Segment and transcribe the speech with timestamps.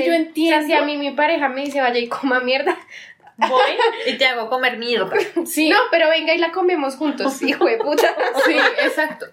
[0.00, 0.58] Y yo O entiendo.
[0.58, 2.76] sea, si a mí mi pareja me dice, vaya y coma mierda.
[3.36, 3.72] Voy
[4.06, 5.10] y te hago comer mierda.
[5.46, 8.14] Sí, No, pero venga y la comemos juntos, hijo de puta.
[8.46, 8.54] sí,
[8.84, 9.26] exacto.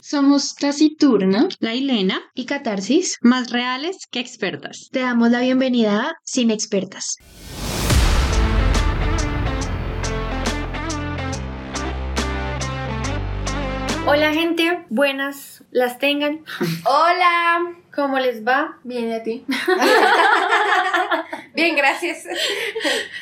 [0.00, 3.18] Somos Taciturna La Ilena, y Catarsis.
[3.22, 4.88] más reales que expertas.
[4.92, 7.16] Te damos la bienvenida a Sin Expertas.
[14.06, 16.44] Hola gente, buenas las tengan.
[16.84, 17.74] Hola.
[17.96, 18.76] ¿Cómo les va?
[18.84, 19.46] Bien, ¿y a ti?
[21.54, 22.26] Bien, gracias.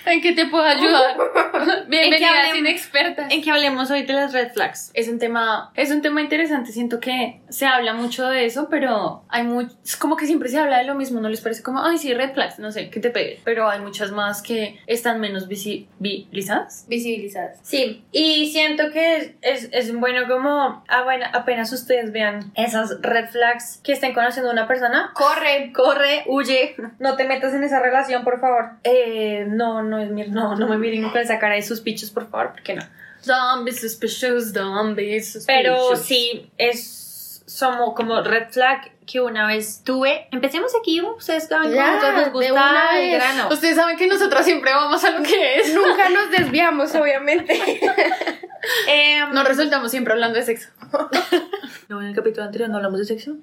[0.05, 1.17] ¿En qué te puedo ayudar?
[1.89, 3.33] Bienvenida hablemos- sin expertas.
[3.33, 4.91] En que hablemos hoy de las red flags.
[4.95, 6.73] Es un tema, es un tema interesante.
[6.73, 10.59] Siento que se habla mucho de eso, pero hay mucho, es como que siempre se
[10.59, 11.21] habla de lo mismo.
[11.21, 13.39] No les parece como, ay, sí, red flags, no sé, que te pegue.
[13.45, 16.87] Pero hay muchas más que están menos visibilizadas.
[16.89, 17.61] Visibilizadas.
[17.63, 23.01] Sí, y siento que es, es, es bueno como ah, bueno, apenas ustedes vean esas
[23.01, 25.13] red flags que estén conociendo a una persona.
[25.15, 25.73] Corre.
[25.73, 28.71] Corre, huye, no te metas en esa relación, por favor.
[28.85, 32.11] Eh, no, no es mi, no, no me miren con esa cara de sus pichos,
[32.11, 32.83] por favor, porque no.
[33.21, 35.47] Zombies suspicious, zombies suspicious.
[35.47, 40.29] Pero sí, es somos como red flag que una vez tuve.
[40.31, 43.49] Empecemos aquí, ustedes saben nos gusta el grano.
[43.51, 45.75] Ustedes saben que nosotros siempre vamos a lo que es.
[45.75, 47.61] Nunca nos desviamos, obviamente.
[48.89, 50.71] Eh, Nos resultamos siempre hablando de sexo.
[51.89, 53.37] no, en el capítulo anterior no hablamos de sexo.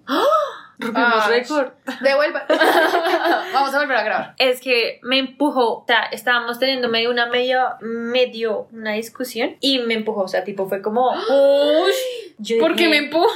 [0.81, 0.85] ¡Ah!
[0.85, 1.67] Rompimos Ah, récord.
[2.01, 2.45] Devuelva.
[3.53, 4.35] Vamos a volver a grabar.
[4.37, 9.79] es que me empujó, o sea, estábamos teniendo medio una medio, medio una discusión y
[9.79, 13.27] me empujó, o sea, tipo fue como, Uy, ¿por qué me empuja?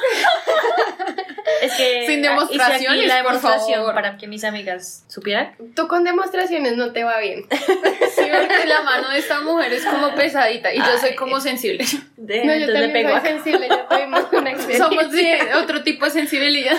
[1.62, 3.96] Es que Sin hice aquí demostraciones, por demostración favor.
[3.96, 5.56] para que mis amigas supieran.
[5.76, 7.46] Tú con demostraciones no te va bien.
[7.50, 11.86] Sí, porque la mano de esta mujer es como pesadita y yo soy como sensible.
[12.18, 13.28] De, No, yo también pego soy acá.
[13.30, 14.78] sensible, ya tuvimos una experiencia.
[14.86, 16.78] Somos de otro tipo de sensibilidad.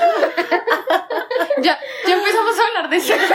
[1.62, 3.34] ya, ya empezamos a hablar de sexo.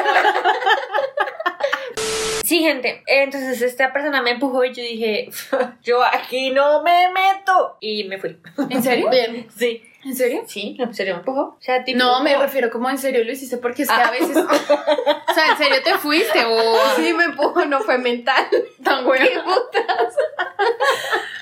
[2.44, 3.04] Sí, gente.
[3.08, 5.30] Entonces esta persona me empujó y yo dije,
[5.84, 7.78] yo aquí no me meto.
[7.80, 8.38] Y me fui.
[8.70, 9.10] ¿En serio?
[9.10, 9.48] Bien.
[9.56, 9.84] Sí.
[10.04, 10.44] ¿En serio?
[10.48, 11.42] Sí, en serio me empujó.
[11.42, 14.10] O sea, tipo, No, me refiero como en serio lo hiciste porque es que a
[14.10, 14.36] veces.
[14.36, 18.48] O sea, ¿en serio te fuiste o Sí, me empujó, no fue mental.
[18.84, 19.26] tan bueno?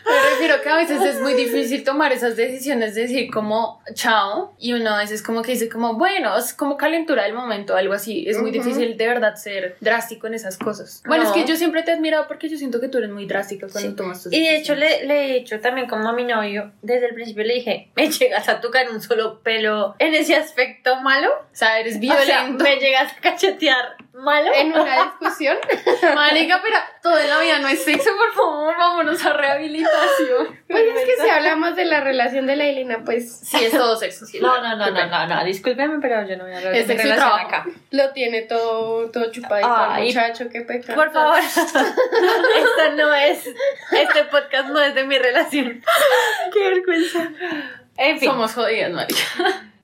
[0.10, 4.56] Me refiero que a veces es muy difícil tomar esas decisiones de decir como chao
[4.58, 7.94] y uno a veces como que dice como bueno, es como calentura del momento, algo
[7.94, 8.26] así.
[8.28, 8.60] Es muy Ujú.
[8.64, 11.04] difícil de verdad ser drástico en esas cosas.
[11.06, 11.30] Bueno, No.
[11.30, 13.68] es que yo siempre te he admirado porque yo siento que tú eres muy drástica
[13.72, 13.96] cuando Sí.
[13.96, 17.08] tomas tus Y de hecho le, le he dicho también como a mi novio, desde
[17.08, 21.30] el principio le dije, me llegas a tocar un solo pelo en ese aspecto malo.
[21.32, 22.64] O sea, eres O sea, violento.
[22.64, 24.52] me llegas a cachetear malo.
[24.54, 25.58] En una discusión.
[26.16, 30.60] Marica, pero todo en la vida no es sexo, por favor, vámonos a rehabilitación.
[30.68, 33.96] Pues es que si hablamos de la relación de la Elena, pues Sí, es todo
[33.96, 34.26] sexo.
[34.26, 34.40] sí.
[34.40, 36.94] No, no, no, no, no, no, discúlpeme, pero yo no voy a hablar Es de
[36.96, 37.48] sexo relación trabajo.
[37.48, 37.66] acá.
[37.92, 40.96] lo tiene todo, todo chupadito Ay, el muchacho, qué pecado.
[40.96, 43.46] Por favor, esto no es,
[43.92, 45.82] este podcast no es de mi relación.
[46.54, 47.30] Qué vergüenza.
[47.98, 49.22] En fin, Somos jodidas, marica.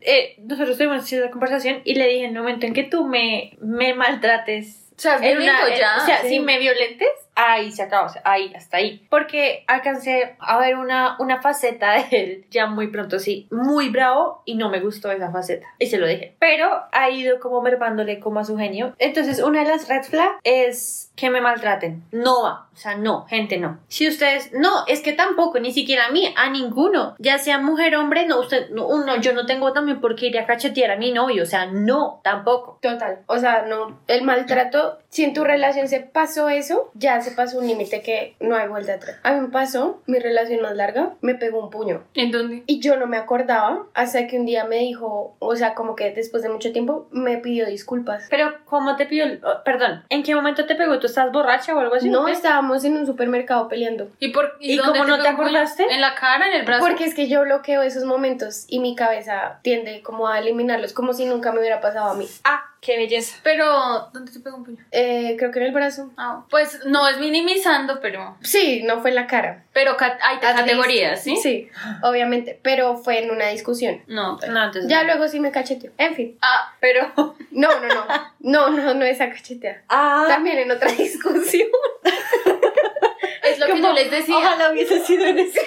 [0.06, 3.54] Eh, nosotros tuvimos esa conversación y le dije en el momento en que tú me,
[3.62, 4.92] me maltrates.
[4.98, 5.98] O sea, en una- en- ya.
[6.02, 6.30] o sea, sí.
[6.30, 9.06] si me violentes, ahí se acabó, o sea, ahí, hasta ahí.
[9.09, 14.41] Porque alcancé a ver una, una faceta de él ya muy pronto, sí, muy bravo
[14.46, 15.68] y no me gustó esa faceta.
[15.79, 16.35] Y se lo dije.
[16.40, 18.96] Pero ha ido como mermándole como a su genio.
[18.97, 22.03] Entonces, una de las red flags es que me maltraten.
[22.12, 22.68] No va.
[22.73, 23.79] O sea, no, gente, no.
[23.88, 27.16] Si ustedes, no, es que tampoco, ni siquiera a mí, a ninguno.
[27.19, 30.38] Ya sea mujer, hombre, no, usted, no, uno, yo no tengo también por qué ir
[30.38, 31.44] a cachetear a mi novio.
[31.44, 32.79] O sea, no, tampoco.
[32.81, 33.19] Total.
[33.28, 34.00] O sea, no.
[34.07, 38.36] El maltrato, si en tu relación se pasó eso, ya se pasó un límite que
[38.40, 39.18] no hay vuelta atrás.
[39.24, 42.03] A mí me pasó, mi relación más larga, me pegó un puño.
[42.13, 42.63] ¿En dónde?
[42.68, 46.12] Y yo no me acordaba hasta que un día me dijo, o sea, como que
[46.12, 48.28] después de mucho tiempo me pidió disculpas.
[48.30, 49.25] Pero, ¿cómo te pidió?
[49.44, 51.00] oh, perdón, ¿en qué momento te pegó?
[51.00, 52.09] ¿Tú estás borracha o algo así?
[52.09, 54.09] No estábamos en un supermercado peleando.
[54.19, 55.47] ¿Y, por, ¿Y dónde cómo no te el puño?
[55.47, 55.84] acordaste?
[55.90, 56.85] ¿En la cara, en el brazo?
[56.85, 61.14] Porque es que yo bloqueo esos momentos y mi cabeza tiende como a eliminarlos, como
[61.14, 62.28] si nunca me hubiera pasado a mí.
[62.44, 63.38] Ah, qué belleza.
[63.44, 64.78] Pero, ¿dónde te pegó un puño?
[64.91, 66.11] Eh, creo que en el brazo.
[66.17, 68.37] Ah, pues no es minimizando, pero.
[68.41, 69.64] Sí, no fue en la cara.
[69.73, 71.32] Pero ca- hay At categorías, ¿sí?
[71.32, 71.43] least.
[71.43, 71.70] Sí,
[72.03, 74.03] obviamente, pero fue en una discusión.
[74.08, 74.90] No, pero- No, entonces.
[74.90, 75.08] Ya no.
[75.16, 75.91] luego sí me cacheteó.
[75.97, 76.37] En fin.
[76.41, 77.11] Ah, Pero.
[77.52, 78.05] No, no, no.
[78.41, 79.81] No, no, no esa cachetea.
[79.90, 81.70] Ah, También en otra discusión.
[83.43, 84.38] es lo que yo les decía.
[84.38, 85.61] Ojalá hubiese sido en ese.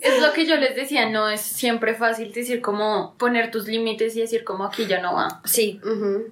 [0.00, 4.16] Es lo que yo les decía, no es siempre fácil decir como poner tus límites
[4.16, 5.40] y decir como aquí ya no va.
[5.44, 5.80] Sí.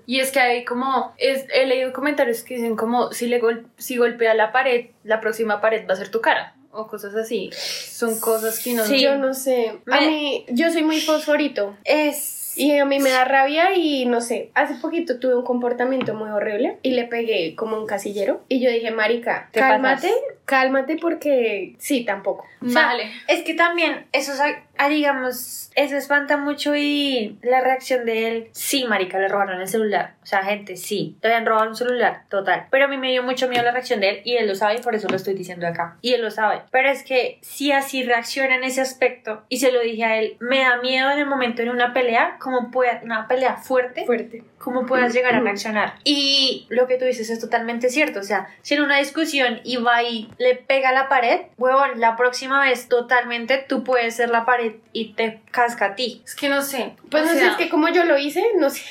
[0.07, 3.67] Y es que hay como, es, he leído comentarios que dicen como si, le gol-
[3.77, 6.55] si golpea la pared, la próxima pared va a ser tu cara.
[6.77, 7.51] O cosas así.
[7.55, 8.85] Son cosas que no...
[8.85, 9.01] Sí.
[9.01, 9.79] Yo no sé.
[9.91, 11.77] A mí, yo soy muy fosforito.
[11.85, 12.41] Es.
[12.57, 16.31] Y a mí me da rabia y no sé, hace poquito tuve un comportamiento muy
[16.31, 20.23] horrible y le pegué como un casillero y yo dije, marica, Te cálmate, pasas.
[20.45, 22.47] Cálmate porque sí, tampoco.
[22.65, 23.11] O sea, Vale.
[23.29, 28.49] Es que también eso, sea, ah, digamos, eso espanta mucho y la reacción de él,
[28.53, 30.15] sí, marica, le robaron el celular.
[30.23, 32.67] O sea, gente, sí, te habían robado un celular, total.
[32.71, 34.77] Pero a mí me dio mucho miedo la reacción de él y él lo sabe
[34.77, 35.99] y por eso lo estoy diciendo acá.
[36.01, 36.63] Y él lo sabe.
[36.71, 40.37] Pero es que si así reacciona en ese aspecto y se lo dije a él,
[40.41, 44.43] me da miedo en el momento en una pelea, como puede, una pelea fuerte, Fuerte.
[44.59, 45.95] cómo puedas llegar a reaccionar.
[46.05, 48.21] Y lo que tú dices es totalmente cierto.
[48.21, 52.01] O sea, si en una discusión y va y le pega a la pared, huevón,
[52.01, 56.23] la próxima vez totalmente tú puedes ser la pared y te casca a ti.
[56.25, 56.95] Es que no sé.
[57.11, 58.83] Pues o no sé, sea, es que como yo lo hice, no sé.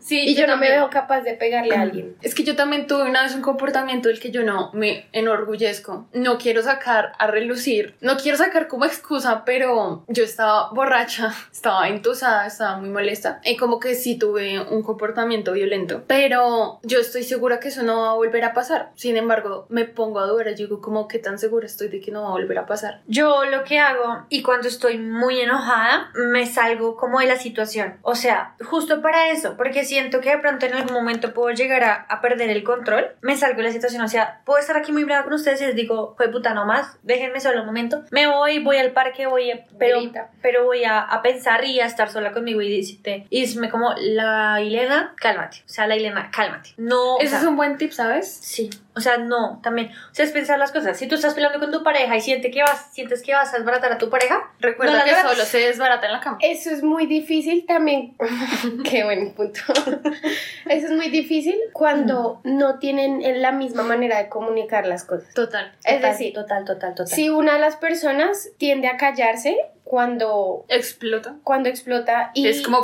[0.00, 0.72] Sí, y yo, no me también.
[0.74, 2.16] veo capaz de pegarle a alguien.
[2.22, 6.06] Es que yo también tuve una vez un comportamiento del que yo no me enorgullezco.
[6.12, 7.94] No quiero sacar a relucir.
[8.00, 13.40] No quiero sacar como excusa, pero yo estaba borracha, estaba entusada, estaba muy molesta.
[13.44, 16.04] Y como que sí tuve un comportamiento violento.
[16.06, 18.90] Pero yo estoy segura que eso no va a volver a pasar.
[18.94, 20.48] Sin embargo, me pongo a dudar.
[20.50, 23.02] Yo digo, como que tan segura estoy de que no va a volver a pasar.
[23.06, 27.98] Yo lo que hago y cuando estoy muy enojada me salgo como de la situación.
[28.00, 31.84] O sea, justo para eso, porque siento que de pronto en algún momento puedo llegar
[31.84, 34.02] a, a perder el control, me salgo de la situación.
[34.02, 36.96] O sea, puedo estar aquí muy brava con ustedes y les digo, fue puta nomás,
[37.02, 38.02] déjenme solo un momento.
[38.10, 40.30] Me voy, voy al parque, voy, a- pero, Grita.
[40.40, 43.92] pero voy a, a pensar y a estar sola conmigo y decirte, y decirme como,
[43.98, 45.58] la Ilena, cálmate.
[45.66, 46.70] O sea, la Ilena, cálmate.
[46.78, 47.16] No.
[47.16, 48.32] o Ese sea, es un buen tip, ¿sabes?
[48.40, 50.98] Sí, o sea, no, también, o sea, es pensar las cosas.
[50.98, 53.58] Si tú estás peleando con tu pareja y sientes que vas, sientes que vas a
[53.58, 56.38] desbaratar a tu pareja, Recuerda No, que solo se desbarata en la cama.
[56.40, 58.16] Eso es muy difícil también.
[58.84, 59.60] Qué buen punto.
[60.66, 65.32] Eso es muy difícil cuando no tienen la misma manera de comunicar las cosas.
[65.34, 65.72] Total.
[65.84, 67.06] Es Total, decir, total, total, total.
[67.06, 69.56] si una de las personas tiende a callarse
[69.88, 71.36] cuando, Explota.
[71.44, 72.82] cuando explota y, Es como...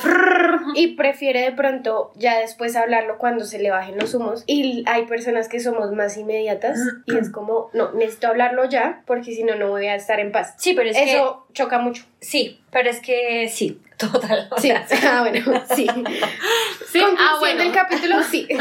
[0.75, 4.43] y prefiere de pronto ya después hablarlo cuando se le bajen los humos.
[4.47, 9.33] Y hay personas que somos más inmediatas y es como, no, necesito hablarlo ya porque
[9.35, 10.55] si no, no voy a estar en paz.
[10.57, 12.05] Sí, pero es Eso choca mucho.
[12.05, 14.49] que sí, pero es que sí, total.
[14.51, 14.87] o Sí, sea,
[15.19, 15.87] ah, bueno, sí.
[16.91, 17.65] Sí, ah, bueno.
[17.65, 18.47] del capítulo, sí.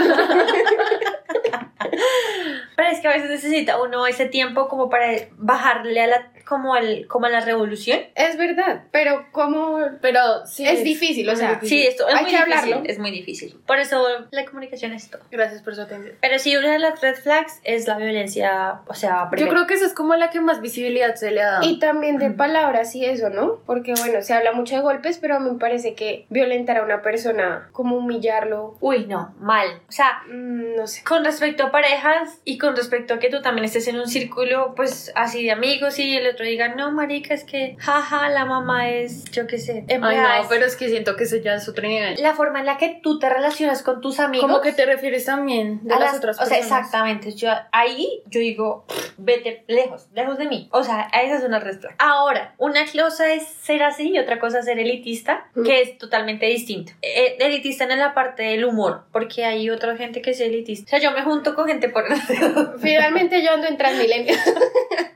[2.76, 5.08] pero es que a veces necesita uno ese tiempo como para
[5.38, 8.00] bajarle a la como al como a la revolución.
[8.16, 10.68] Es verdad, pero como Pero sí.
[10.68, 12.90] es difícil, o sea, Sí, esto es Hay muy que difícil, hablarlo.
[12.90, 13.56] es muy difícil.
[13.66, 15.22] Por eso la comunicación es todo.
[15.32, 16.16] Gracias por su atención.
[16.22, 19.52] Pero sí, una de las red flags es la violencia, o sea, Yo primero.
[19.54, 21.64] creo que esa es como la que más visibilidad se le ha dado.
[21.70, 23.62] y también de palabras y eso, ¿no?
[23.66, 27.70] Porque bueno, se habla mucho de golpes, pero me parece que violentar a una persona,
[27.72, 29.68] como humillarlo, Uy, no, mal.
[29.88, 31.04] O sea, mm, no sé.
[31.04, 34.74] con respecto a parejas y con respecto a que tú también estés en un círculo,
[34.76, 38.90] pues así de amigos y el otro diga, no, marica, es que, jaja, la mamá
[38.90, 41.56] es, yo qué sé, Ay, empleada, no, es- pero es que siento que eso ya
[41.56, 42.16] es otro nivel.
[42.22, 44.48] La forma en la que tú te relacionas con tus amigos.
[44.48, 46.80] ¿Cómo que te refieres también de a las, las- otras o sea, personas?
[46.82, 47.34] exactamente.
[47.34, 50.70] Yo, ahí yo digo, "Pff, vete lejos, lejos de mí.
[50.72, 51.74] O sea, esa es una flag.
[52.00, 55.64] Ahora, una cosa es ser así y otra cosa es ser elitista, Mm.
[55.64, 56.92] que es totalmente distinto.
[57.02, 60.86] Eh, elitista en la parte del humor, porque hay otra gente que es elitista.
[60.86, 62.04] O sea, yo me junto con gente por...
[62.80, 64.36] Finalmente yo ando en Transmilenio.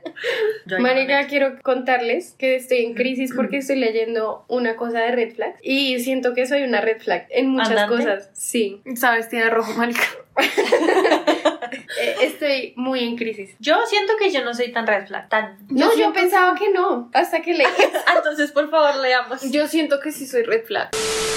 [0.78, 5.56] Marica, quiero contarles que estoy en crisis porque estoy leyendo una cosa de red flag
[5.62, 7.96] y siento que soy una red flag en muchas ¿Andante?
[7.96, 8.30] cosas.
[8.32, 9.28] Sí, ¿Sabes?
[9.28, 10.02] Tiene rojo, marica.
[12.00, 13.54] Eh, estoy muy en crisis.
[13.58, 15.58] Yo siento que yo no soy tan red flag, tan...
[15.68, 17.66] No, yo, pensaba que no, hasta que leí.
[18.16, 19.42] Entonces, por favor, leamos.
[19.50, 20.90] Yo siento que sí soy red flag.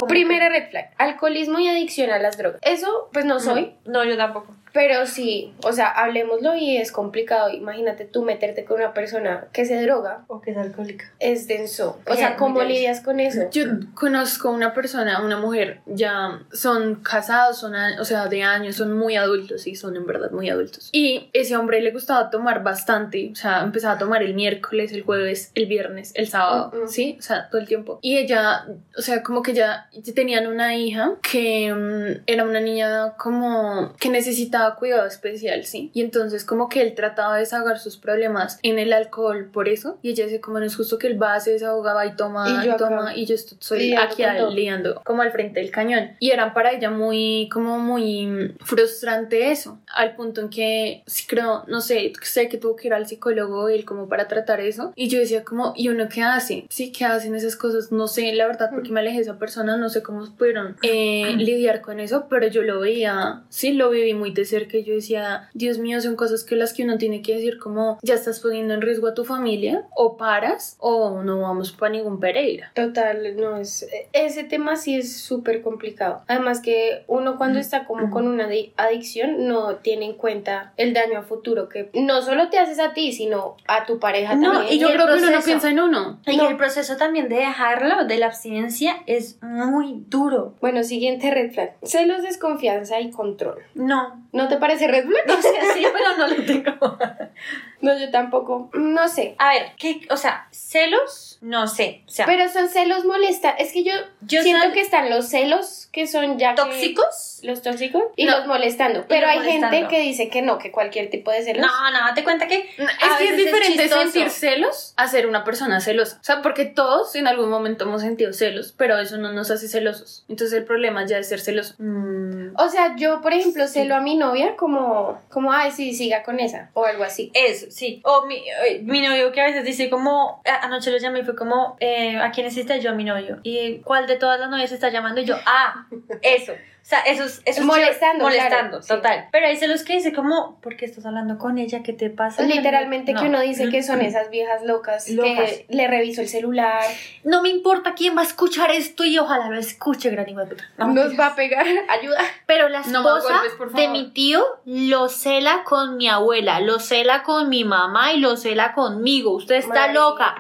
[0.07, 2.61] Primera red flag, alcoholismo y adicción a las drogas.
[2.63, 4.55] Eso, pues no soy, No, yo tampoco.
[4.73, 7.49] Pero sí, o sea, hablemoslo y es complicado.
[7.49, 11.11] Imagínate tú meterte con una persona que se droga, O que es alcohólica.
[11.19, 11.99] es denso.
[12.07, 13.41] O sea, ¿cómo lidias con eso?
[13.51, 13.63] Yo
[13.95, 18.97] conozco una persona, una mujer, ya son casados, son, a- o sea, de años, son
[18.97, 20.89] muy adultos, sí, son en verdad muy adultos.
[20.91, 25.03] Y ese hombre le gustaba tomar bastante, o sea, empezaba a tomar el miércoles, el
[25.03, 26.87] jueves, el viernes, el sábado, mm.
[26.87, 27.99] sí, o sea, todo el tiempo.
[28.01, 28.65] Y ella,
[28.97, 34.09] o sea, como que ya tenían una hija que mm, era una niña como que
[34.09, 35.91] necesitaba cuidado especial, sí.
[35.93, 39.97] Y entonces como que él trataba de desahogar sus problemas en el alcohol por eso.
[40.01, 42.51] Y ella dice como no es justo que él va, se desahogaba y toma, Y
[42.51, 45.71] y, yo acá toma, y yo estoy soy lidiando aquí lidiando como al frente del
[45.71, 46.11] cañón.
[46.19, 51.81] Y eran para ella muy, como muy frustrante eso, al punto en que, creo, no
[51.81, 54.93] sé, sé que tuvo que ir al psicólogo él como para tratar eso.
[54.95, 56.65] Y yo decía como, ¿y uno qué hace?
[56.69, 57.91] Sí, ¿qué hacen esas cosas?
[57.91, 61.33] No sé, la verdad, porque me alejé de esa persona, no sé cómo pudieron eh,
[61.37, 64.93] lidiar con eso, pero yo lo veía, sí, lo viví muy de cerca y yo
[64.93, 68.39] decía, Dios mío, son cosas que las que uno tiene que decir como, ya estás
[68.39, 72.71] poniendo en riesgo a tu familia, o paras, o no vamos para ningún Pereira.
[72.75, 73.87] Total, no es.
[74.13, 76.21] Ese tema sí es súper complicado.
[76.27, 80.93] Además que uno cuando está como con una adi- adicción no tiene en cuenta el
[80.93, 84.51] daño a futuro que no solo te haces a ti, sino a tu pareja No,
[84.53, 84.73] también.
[84.75, 85.45] y yo creo que uno no proceso.
[85.45, 86.19] piensa en uno.
[86.27, 86.49] Y No.
[86.49, 90.53] el proceso también de dejarlo, de la abstinencia, es muy duro.
[90.61, 91.75] Bueno, siguiente red flag.
[91.83, 93.59] Celos, desconfianza y control.
[93.75, 94.21] No.
[94.33, 95.27] ¿No te parece red flag?
[95.27, 96.97] No sé, sí, pero no lo tengo.
[97.81, 98.69] No, yo tampoco.
[98.73, 99.35] No sé.
[99.37, 102.03] A ver, ¿qué, o sea, celos, no sé.
[102.07, 103.55] O sea, Pero son celos molestan.
[103.59, 107.39] Es que yo, Yo siento que están los celos que son ya que- ¿tóxicos?
[107.43, 108.37] los tóxicos y No.
[108.37, 109.05] los molestando.
[109.07, 111.65] Pero los hay gente que dice que no, que cualquier tipo de celos.
[111.65, 112.59] No, no, date cuenta que.
[112.77, 116.17] Es que es diferente sentir celos a ser una persona celosa.
[116.21, 119.67] O sea, porque todos en algún momento hemos sentido celos, pero eso no nos hace
[119.67, 120.23] celosos.
[120.29, 121.73] Entonces el problema ya es ser celoso.
[121.79, 126.21] Mm, O sea, yo, por ejemplo, celo a mi novia como, como, ay, sí, siga
[126.23, 127.31] con esa, o algo así.
[127.33, 128.01] Eso, sí.
[128.03, 131.35] O mi, eh, mi novio que a veces dice como, anoche lo llamé y fue
[131.35, 133.39] como, eh, ¿a quién necesita yo a mi novio?
[133.43, 135.21] ¿Y cuál de todas las novias está llamando?
[135.21, 135.87] Y yo, ah,
[136.21, 136.53] eso.
[136.81, 137.41] O sea, eso es...
[137.45, 138.87] Eso es Molestando, Molestando, claro, sí.
[138.89, 139.27] total.
[139.31, 141.83] Pero hay celos que dice como, ¿por qué estás hablando con ella?
[141.83, 142.41] ¿Qué te pasa?
[142.43, 143.21] Literalmente No.
[143.21, 145.51] que uno dice que son esas viejas locas, Locas.
[145.51, 146.83] que le reviso el celular,
[147.23, 150.47] No me importa quién va a escuchar esto y ojalá lo escuche, gran hijo de
[150.47, 150.63] puta.
[150.77, 152.17] No, nos va a pegar, ayuda.
[152.47, 156.79] Pero la No esposa golpes, por de mi tío lo cela con mi abuela, lo
[156.79, 159.31] cela con mi mamá y lo cela conmigo.
[159.35, 159.93] Usted está Marica.
[159.93, 160.35] loca.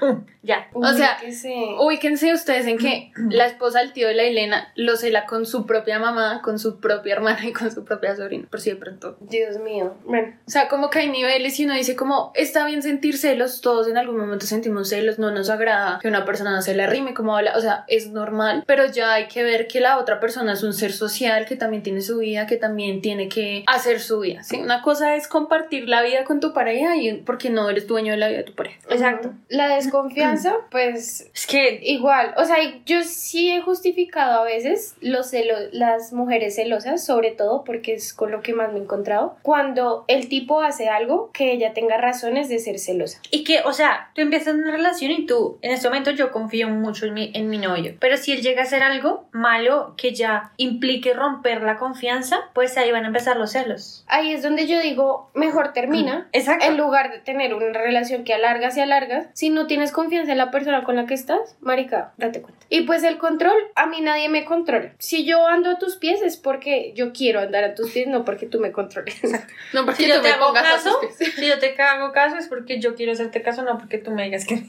[0.46, 0.68] Ya.
[0.74, 1.18] Uy, O sea.
[1.80, 5.66] Ubíquense ustedes en que la esposa del tío de la Elena lo cela con su
[5.66, 9.16] propia mamá, con su propia hermana y con su propia sobrina, por si de pronto.
[9.20, 9.94] Dios mío.
[10.04, 13.60] Bueno, O sea, como que hay niveles y uno dice como, está bien sentir celos,
[13.60, 16.86] todos en algún momento sentimos celos, no nos agrada que una persona no se le
[16.86, 20.20] rime como habla, o sea, es normal, pero ya hay que ver que la otra
[20.20, 24.00] persona es un ser social, que también tiene su vida, que también tiene que hacer
[24.00, 24.60] su vida, ¿sí?
[24.60, 28.18] Una cosa es compartir la vida con tu pareja y porque no eres dueño de
[28.18, 28.78] la vida de tu pareja.
[28.88, 29.32] Exacto.
[29.48, 35.28] La desconfianza, pues Es que igual, o sea, yo sí he justificado a veces los
[35.28, 39.36] celos, las mujeres celosas, sobre todo porque es con lo que más me he encontrado,
[39.42, 43.20] cuando el tipo hace algo que ella tenga razones de ser celosa.
[43.30, 46.68] Y que, o sea, tú empiezas una relación y tú, en este momento yo confío
[46.68, 47.94] mucho en mi, en mi novio.
[48.00, 52.76] Pero si él llega a hacer algo malo que ya implique romper la confianza, pues
[52.76, 54.04] ahí van a empezar los celos.
[54.08, 56.28] Ahí es donde yo digo, mejor termina.
[56.32, 56.66] Exacto.
[56.66, 60.38] En lugar de tener una relación que alargas y alargas, si no tienes confianza en
[60.38, 62.64] la persona con la que estás, marica, date cuenta.
[62.68, 64.92] Y pues el control, a mí nadie me controla.
[64.98, 68.24] Si yo ando a tus pies es porque yo quiero andar a tus pies, no
[68.24, 69.16] porque tú me controles.
[69.72, 71.34] No porque Si yo tú te me hago pongas a caso, tus pies.
[71.34, 74.24] si yo te hago caso es porque yo quiero hacerte caso, no porque tú me
[74.24, 74.56] digas que...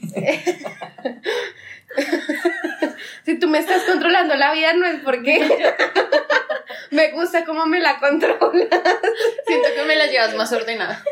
[3.24, 5.38] si tú me estás controlando la vida no es porque
[6.90, 8.68] me gusta cómo me la controlas.
[9.46, 11.02] Siento que me la llevas más ordenada.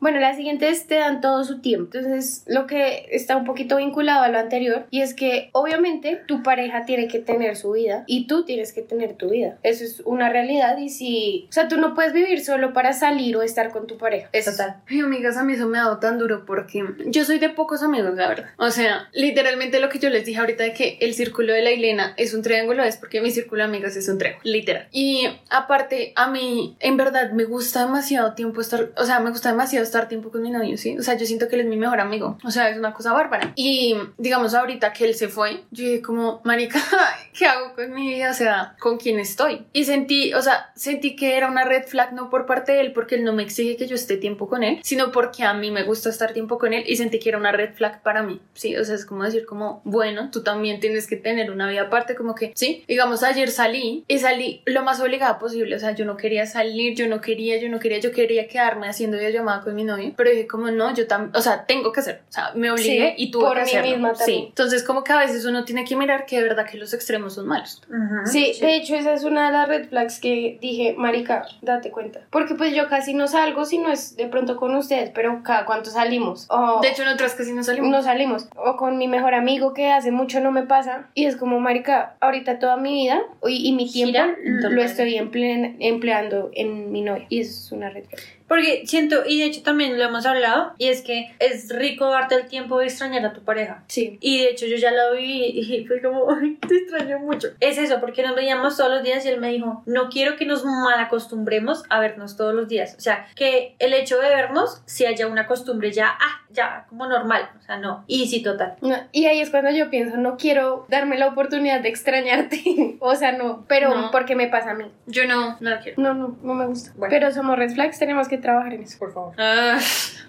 [0.00, 1.96] Bueno, la siguiente es te dan todo su tiempo.
[1.96, 6.42] Entonces, lo que está un poquito vinculado a lo anterior y es que obviamente tu
[6.42, 9.58] pareja tiene que tener su vida y tú tienes que tener tu vida.
[9.62, 13.36] Eso es una realidad y si, o sea, tú no puedes vivir solo para salir
[13.36, 14.28] o estar con tu pareja.
[14.32, 14.76] Es Total.
[14.88, 17.82] Ay, amigas, a mí eso me ha dado tan duro porque yo soy de pocos
[17.82, 18.50] amigos, la verdad.
[18.56, 21.70] O sea, literalmente lo que yo les dije ahorita de que el círculo de la
[21.70, 24.88] Ilena es un triángulo es porque mi círculo de amigas es un triángulo, literal.
[24.90, 29.50] Y aparte, a mí, en verdad, me gusta demasiado tiempo estar, o sea, me gusta
[29.50, 30.96] demasiado estar tiempo con mi novio, ¿sí?
[30.98, 32.38] O sea, yo siento que él es mi mejor amigo.
[32.44, 33.52] O sea, es una cosa bárbara.
[33.56, 36.80] Y digamos, ahorita que él se fue, yo dije como, marica,
[37.36, 38.30] ¿qué hago con mi vida?
[38.30, 39.66] O sea, ¿con quién estoy?
[39.72, 42.92] Y sentí, o sea, sentí que era una red flag no por parte de él,
[42.92, 45.70] porque él no me exige que yo esté tiempo con él, sino porque a mí
[45.70, 48.40] me gusta estar tiempo con él y sentí que era una red flag para mí,
[48.54, 48.76] ¿sí?
[48.76, 52.14] O sea, es como decir como, bueno, tú también tienes que tener una vida aparte,
[52.14, 52.84] como que, ¿sí?
[52.86, 56.94] Digamos, ayer salí y salí lo más obligada posible, o sea, yo no quería salir,
[56.94, 60.30] yo no quería, yo no quería, yo quería quedarme haciendo videollamada con mi novio, pero
[60.30, 63.24] dije como, no, yo también, o sea, tengo que hacer, o sea, me obligué Sí,
[63.24, 63.90] y tuve por que mí hacerlo.
[63.90, 64.40] misma también.
[64.40, 66.92] Sí, entonces como que a veces uno tiene que mirar que de verdad que los
[66.94, 67.82] extremos son malos.
[68.26, 72.20] Sí, de hecho esa es una de las red flags que dije, marica, date cuenta.
[72.30, 75.64] Porque pues yo casi no salgo si no es de pronto con ustedes, pero cada
[75.66, 76.46] cuánto salimos.
[76.50, 77.90] O De hecho, en otras casi no salimos.
[77.90, 78.48] no salimos.
[78.56, 81.08] O con mi mejor amigo que hace mucho no me pasa.
[81.14, 84.36] Y es como, marica, ahorita toda mi vida y, y mi tiempo Gira
[84.70, 87.26] lo estoy emple- empleando en mi novia.
[87.28, 88.20] Y eso es una red flag.
[88.50, 92.34] Porque siento, y de hecho también lo hemos hablado, y es que es rico darte
[92.34, 93.84] el tiempo de extrañar a tu pareja.
[93.86, 94.18] Sí.
[94.20, 97.50] Y de hecho yo ya lo vi y fue como, ay, te extraño mucho.
[97.60, 100.46] Es eso, porque nos veíamos todos los días y él me dijo, no quiero que
[100.46, 102.96] nos malacostumbremos a vernos todos los días.
[102.98, 107.06] O sea, que el hecho de vernos si haya una costumbre ya, ah, ya, como
[107.06, 107.48] normal.
[107.58, 108.04] O sea, no.
[108.06, 108.76] Y sí, total.
[108.80, 112.96] No, y ahí es cuando yo pienso, no quiero darme la oportunidad de extrañarte.
[113.00, 114.10] o sea, no, pero No.
[114.10, 114.90] porque me pasa a mí.
[115.06, 116.02] Yo no, no la quiero.
[116.02, 116.92] No, no, no me gusta.
[116.96, 117.10] Bueno.
[117.12, 118.98] Pero somos red flags, tenemos que trabajar en eso.
[118.98, 119.34] Por favor.
[119.38, 119.78] Ah,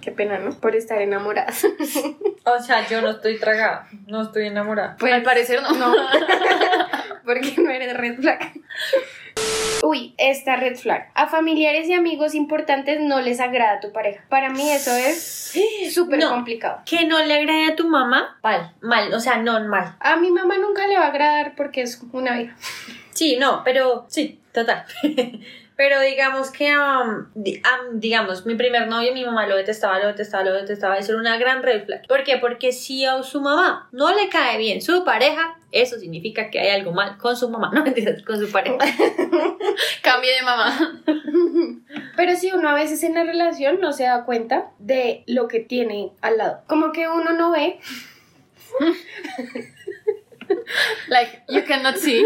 [0.02, 0.52] Qué pena, ¿no?
[0.52, 1.66] Por estar enamoradas.
[2.44, 4.96] O sea, yo no estoy tragada, no estoy enamorada.
[5.00, 5.72] Pues, al parecer no.
[5.74, 5.94] no.
[7.24, 8.40] porque no eres red flag.
[9.92, 11.10] Uy, esta red flag.
[11.16, 14.24] A familiares y amigos importantes no les agrada tu pareja.
[14.30, 15.52] Para mí eso es
[15.94, 16.30] súper No.
[16.30, 16.82] complicado.
[16.86, 19.98] Que no le agrade a tu mamá, mal, mal, o sea, no mal.
[20.00, 22.56] A mi mamá nunca le va a agradar porque es una vieja.
[23.14, 24.86] Sí, no, pero sí, total.
[25.82, 30.06] pero digamos que, um, di- um, digamos, mi primer novio, mi mamá lo detestaba, lo
[30.10, 30.96] detestaba, lo detestaba.
[31.00, 32.06] Eso era una gran red flag.
[32.08, 32.38] ¿Por qué?
[32.38, 36.70] Porque si a su mamá no le cae bien su pareja, eso significa que hay
[36.70, 38.78] algo mal con su mamá, no mentiras, con su pareja.
[40.04, 41.02] Cambie de mamá.
[42.16, 45.62] Pero si uno a veces en la relación no se da cuenta de lo que
[45.62, 46.62] tiene al lado.
[46.68, 47.80] Como que uno no ve
[51.08, 52.24] Like, you cannot see.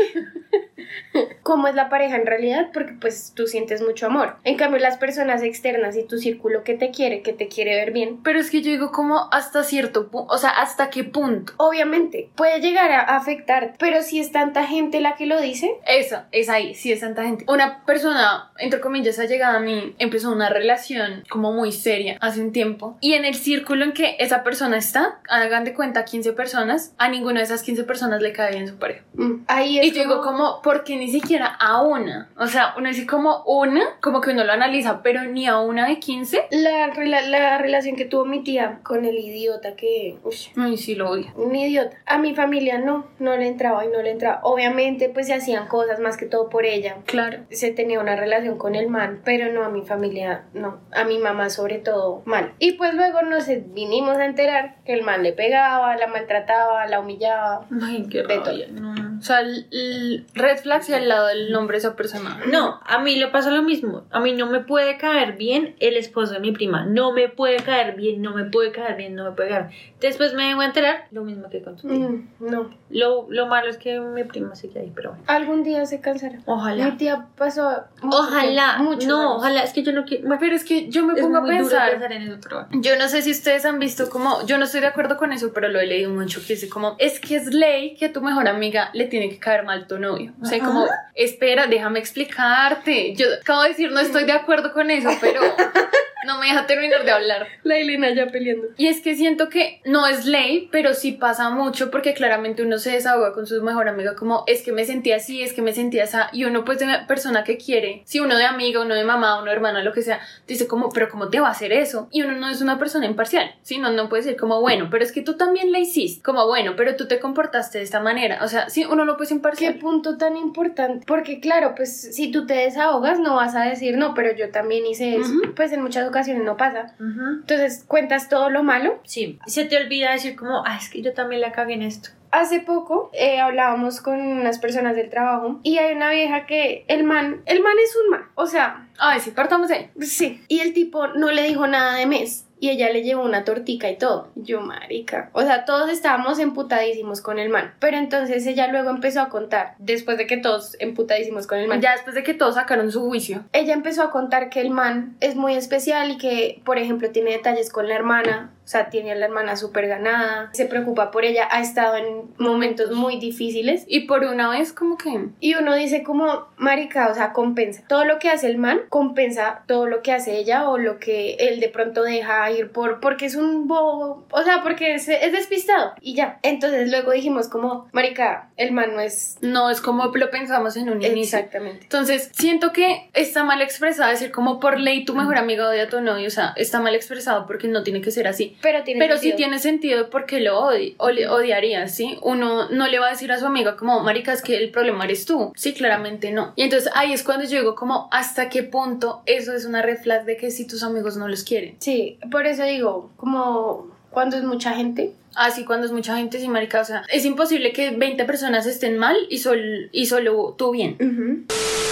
[1.44, 4.38] cómo es la pareja en realidad porque pues tú sientes mucho amor.
[4.44, 7.92] En cambio las personas externas y tu círculo que te quiere, que te quiere ver
[7.92, 11.54] bien, Pero es que yo digo como hasta cierto punto, o sea, hasta qué punto.
[11.58, 16.22] obviamente puede llegar a afectar, pero si es tanta gente la que lo dice, Eso,
[16.32, 17.46] es ahí, sí es tanta gente.
[17.48, 22.42] Una persona, entre comillas, ha llegado a mí, empezó una relación como muy seria hace
[22.42, 22.98] un tiempo.
[23.02, 27.10] Y en el círculo en que esa persona está, hagan de cuenta 15 personas, a
[27.10, 29.04] ninguna de esas 15 personas le cae bien su pareja.
[29.14, 32.30] mm, ahí es Y yo digo como, ¿por qué ni siquiera a una?
[32.38, 35.88] O sea, uno dice como una, como que uno lo analiza, pero ni a una
[35.88, 36.48] de 15.
[36.50, 40.18] la, rela- la relación que tuvo mi tía con el idiota que...
[40.58, 41.28] Ay, sí lo odio.
[41.36, 41.96] un idiota.
[42.08, 44.40] A mi familia no, no le entraba y no le entraba.
[44.44, 46.98] Obviamente pues se hacían cosas más que todo por ella.
[47.06, 47.44] Claro.
[47.52, 50.80] Se tenía una relación con el man, pero no a mi familia, no.
[50.92, 52.54] A mi mamá sobre todo mal.
[52.58, 57.00] Y pues luego nos vinimos a enterar que el man le pegaba, la maltrataba, la
[57.00, 57.68] humillaba.
[57.84, 58.46] Ay, qué De todo.
[58.46, 58.96] rabia, no.
[59.20, 62.40] O sea, el, el red flags y al lado del nombre de esa persona.
[62.52, 64.04] No, a mí le pasa lo mismo.
[64.12, 66.86] A mí no me puede caer bien el esposo de mi prima.
[66.86, 69.80] No me puede caer bien, no me puede caer bien, no me puede caer bien.
[70.00, 72.08] Después me vengo a enterar lo mismo que con tu tía.
[72.08, 72.70] Mm, no.
[72.90, 75.24] Lo, lo malo es que mi prima sigue ahí, pero bueno.
[75.28, 76.36] Algún día se cansará.
[76.38, 76.98] Mi Ojalá.
[76.98, 77.84] tía pasó.
[78.02, 78.78] mucho Ojalá.
[78.80, 79.34] muchos no, años.
[79.38, 79.64] ojalá.
[79.64, 80.28] Es que yo no quiero.
[80.40, 81.92] Pero es que yo me Es pongo a pensar.
[81.92, 82.68] pensar en eso, pero.
[82.72, 85.52] Yo no sé si ustedes han visto como, yo no estoy de acuerdo con eso,
[85.54, 88.48] pero lo he leído mucho, que dice como, es que es ley que tu mejor
[88.48, 90.34] amiga le tiene que caer mal tu novio.
[90.42, 93.14] O sea, como, espera, déjame explicarte.
[93.16, 95.42] Yo acabo de decir, no estoy de acuerdo con eso, pero
[96.26, 97.48] no me deja terminar de hablar.
[97.64, 98.68] La Elena ya peleando.
[98.78, 102.78] Y es que siento que no es ley, pero sí pasa mucho porque claramente uno
[102.78, 105.74] se desahoga con su mejor amiga como es que me sentía así, es que me
[105.74, 109.04] sentía así y uno pues de persona que quiere, si uno de amiga, uno de
[109.04, 111.74] mamá, uno de hermana, lo que sea, dice como, pero ¿cómo te va a hacer
[111.74, 112.08] eso?
[112.12, 113.78] Y uno no es una persona imparcial, ¿sí?
[113.80, 116.76] No, no puede decir como, bueno, pero es que tú también la hiciste, como, bueno,
[116.78, 119.40] pero tú te comportaste de esta manera, o sea, sí, uno no puede ser Qué
[119.40, 119.76] imparcial.
[119.76, 121.06] punto tan importante.
[121.06, 124.86] Porque claro, pues si tú te desahogas no vas a decir, no, pero yo también
[124.86, 125.34] hice eso.
[125.56, 126.96] Pues en muchas ocasiones no pasa.
[127.00, 127.40] Ujú.
[127.42, 129.00] Entonces cuentas todo lo malo.
[129.04, 129.40] Sí.
[129.46, 132.10] Se te olvida decir como, ah, es que yo también la cagué en esto.
[132.32, 137.04] Hace poco eh, hablábamos con unas personas del trabajo y hay una vieja que el
[137.06, 139.92] man, el man es un man, o sea, Ay, sí, partamos de ahí.
[140.02, 142.45] sí, y el tipo no le dijo nada de mes.
[142.60, 144.30] Y ella le llevó una tortica y todo.
[144.36, 145.30] Yo, marica.
[145.34, 147.74] O sea, todos estábamos emputadísimos con el man.
[147.80, 151.82] Pero entonces ella luego empezó a contar, después de que todos emputadísimos con el man.
[151.82, 153.44] Ya después de que todos sacaron su juicio.
[153.54, 157.32] ella empezó a contar que el man es muy especial y que, por ejemplo, tiene
[157.32, 161.24] detalles con la hermana, o sea, tiene a la hermana súper ganada, se preocupa por
[161.24, 163.86] ella, ha estado en momentos muy difíciles.
[163.88, 165.28] Y por una vez como que...
[165.40, 167.84] Y uno dice como, marica, o sea, compensa.
[167.88, 171.36] Todo lo que hace el man compensa todo lo que hace ella o lo que
[171.36, 175.32] él de pronto deja ir por, porque es un bobo, o sea, porque es, es
[175.32, 176.40] despistado y ya.
[176.44, 179.38] Entonces luego dijimos como, marica, el man no es...
[179.42, 181.38] No es como lo pensamos en un inicio.
[181.40, 181.84] Exactamente.
[181.84, 185.90] Entonces, siento que está mal expresado decir como por ley tu mejor amiga odia a
[185.90, 188.58] tu novio, o sea, está mal expresado porque no tiene que ser así.
[188.62, 189.38] Pero tiene Pero sí sentido.
[189.38, 192.18] tiene sentido porque lo odi odiaría, ¿sí?
[192.22, 195.06] Uno no le va a decir a su amiga como, marica, es que el problema
[195.06, 195.52] eres tú.
[195.56, 196.54] Sí, claramente no.
[196.56, 199.98] Y entonces ahí es cuando yo digo como, ¿hasta qué punto eso es una red
[199.98, 201.76] flag de que si tus amigos no los quieren?
[201.80, 205.14] Sí, por eso digo, como Cuando es mucha gente.
[205.36, 208.98] Así cuando es mucha gente, sí, marica, o sea, es imposible que 20 personas estén
[208.98, 210.98] mal y, sol, y solo tú bien.
[211.00, 211.46] Ujú.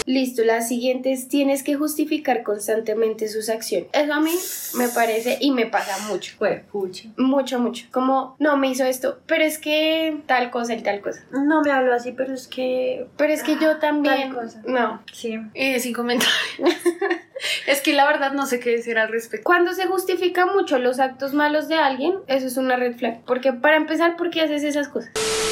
[0.06, 3.88] Listo, la siguiente es tienes que justificar constantemente sus acciones.
[3.94, 4.34] Eso a mí
[4.76, 6.34] me parece y me pasa mucho.
[6.38, 7.10] Fue pucha.
[7.16, 7.86] Mucho, mucho.
[7.92, 11.24] Como, no, me hizo esto, pero es que tal cosa y tal cosa.
[11.32, 13.08] No me hablo así, pero es que.
[13.16, 14.34] Pero es que yo también.
[14.34, 14.62] Tal cosa.
[14.66, 15.02] No.
[15.14, 15.40] Sí.
[15.54, 16.34] Eh, sin comentarios.
[17.68, 19.44] es que la verdad no sé qué decir al respecto.
[19.44, 23.24] Cuando se justifica mucho los actos malos de alguien, eso es una red flag.
[23.26, 25.12] Porque para empezar, ¿por qué haces esas cosas?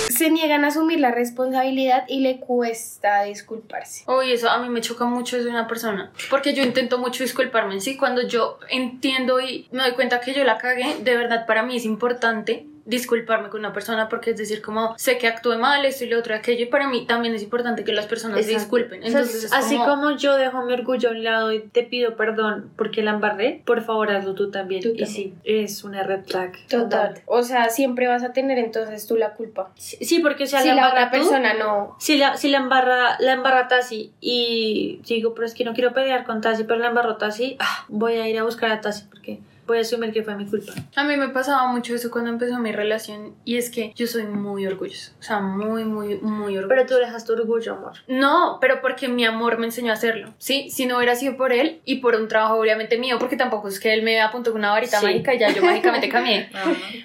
[0.10, 4.04] Se niegan a asumir la responsabilidad y le cuesta disculparse.
[4.08, 6.12] Uy, eso a mí me choca mucho eso de una persona.
[6.30, 7.97] Porque yo intento mucho disculparme sí.
[7.97, 11.77] Cuando yo entiendo y me doy cuenta que yo la cagué, de verdad para mí
[11.77, 16.05] es importante disculparme con una persona porque es decir como sé que actué mal esto
[16.05, 18.99] y lo otro aquello y para mí también es importante que las personas se disculpen
[18.99, 20.11] O sea, entonces es así como, como...
[20.17, 23.81] yo dejo mi orgullo a un lado y te pido perdón porque la embarré, por
[23.81, 24.81] favor hazlo tú también.
[24.81, 25.09] Tú y también.
[25.09, 26.53] sí, es una red flag.
[26.67, 27.21] Total.
[27.25, 29.71] O sea, siempre vas a tener entonces tú la culpa.
[29.75, 31.95] Sí, sí, porque o sea, si la la otra tú, persona no.
[31.99, 35.93] Si la, si la embarra, la embarra Tassi y digo, pero es que no quiero
[35.93, 39.05] pelear con Tassi, pero la embarró Tassi, ah, voy a ir a buscar a Tassi
[39.09, 39.39] porque
[39.71, 40.73] voy a asumir que fue mi culpa.
[40.95, 44.23] a mí me pasaba mucho eso cuando empezó mi relación y es que yo soy
[44.25, 47.93] muy orgullosa o sea muy muy muy orgullosa Pero tú dejas tu orgullo, amor.
[48.07, 50.69] No, pero porque mi amor me enseñó a hacerlo, ¿sí?
[50.69, 53.79] Si no hubiera sido por él y por un trabajo obviamente mío, porque tampoco es
[53.79, 55.05] que él me apuntó con una varita Sí.
[55.05, 56.49] mágica y ya yo mágicamente cambié.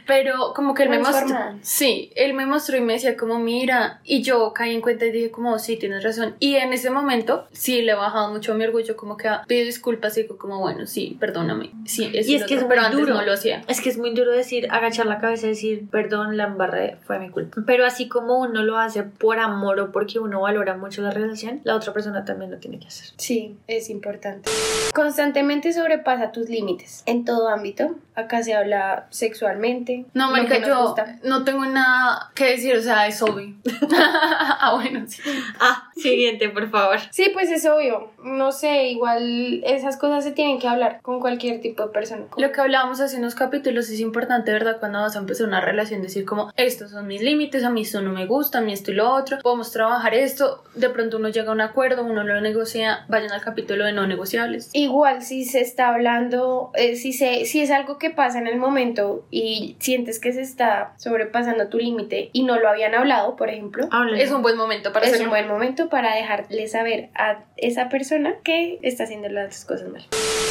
[0.06, 4.00] Pero como que él me mostró, sí, él me mostró y me decía como mira,
[4.04, 6.36] y yo caí en cuenta y dije como sí, tienes razón.
[6.38, 9.64] Y en ese momento sí le he bajado mucho mi orgullo, como que ah, pido
[9.64, 11.70] disculpas y digo como bueno, sí, perdóname.
[11.84, 13.14] Sí, Y es lo que es muy pero antes duro.
[13.14, 13.62] no lo hacía.
[13.68, 17.18] Es que es muy duro decir, agachar la cabeza y decir, perdón, la embarré, fue
[17.18, 17.62] mi culpa.
[17.66, 21.60] Pero así como uno lo hace por amor o porque uno valora mucho la relación,
[21.64, 23.08] la otra persona también lo tiene que hacer.
[23.16, 24.50] Sí, es importante.
[24.94, 27.96] Constantemente sobrepasa tus límites en todo ámbito.
[28.14, 30.06] Acá se habla sexualmente.
[30.14, 31.18] No, marica, yo gusta.
[31.22, 33.54] no tengo nada que decir, o sea, es obvio.
[33.92, 35.20] ah, bueno, sí.
[35.60, 36.98] Ah, siguiente, por favor.
[37.10, 38.10] Sí, pues es obvio.
[38.26, 42.24] No sé, igual esas cosas se tienen que hablar con cualquier tipo de persona.
[42.36, 44.78] Lo que hablábamos hace unos capítulos es importante, ¿verdad?
[44.80, 48.02] Cuando vas a empezar una relación, decir como, estos son mis límites, a mí esto
[48.02, 51.28] no me gusta, a mí esto y lo otro, podemos trabajar esto, de pronto uno
[51.28, 54.70] llega a un acuerdo, uno lo negocia, vayan al capítulo de no negociables.
[54.72, 58.58] Igual si se está hablando, eh, si, se, si es algo que pasa en el
[58.58, 63.50] momento y sientes que se está sobrepasando tu límite y no lo habían hablado, por
[63.50, 63.88] ejemplo.
[64.16, 65.26] Es un buen momento para es hacerlo.
[65.26, 70.06] un buen momento para dejarle saber a esa persona que está haciendo las cosas mal.